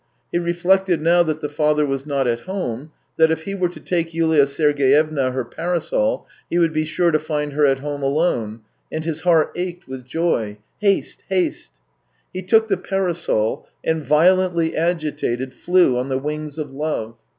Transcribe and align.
He 0.31 0.39
reflected 0.39 0.99
now 0.99 1.21
that 1.21 1.41
the 1.41 1.47
father 1.47 1.85
was 1.85 2.07
not 2.07 2.25
at 2.25 2.39
home, 2.49 2.91
that 3.17 3.29
if 3.29 3.43
he 3.43 3.53
were 3.53 3.69
to 3.69 3.79
take 3.79 4.15
Yulia 4.15 4.47
Sergeyevna 4.47 5.29
her 5.31 5.45
parasol, 5.45 6.25
he 6.49 6.57
would 6.57 6.73
be 6.73 6.85
sure 6.85 7.11
to 7.11 7.19
find 7.19 7.53
her 7.53 7.67
at 7.67 7.81
home 7.81 8.01
alone, 8.01 8.61
and 8.91 9.03
his 9.05 9.21
heart 9.21 9.51
ached 9.55 9.87
with 9.87 10.03
joy. 10.03 10.57
Haste, 10.79 11.23
haste! 11.29 11.73
He 12.33 12.41
took 12.41 12.67
the 12.67 12.77
parasol 12.77 13.67
and, 13.85 14.03
violently 14.03 14.75
agitated, 14.75 15.53
flew 15.53 15.95
on 15.99 16.09
the 16.09 16.17
wings 16.17 16.57
of 16.57 16.71
love. 16.71 17.13